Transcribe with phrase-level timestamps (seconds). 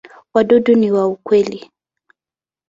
[0.33, 1.71] Wadudu wa kweli.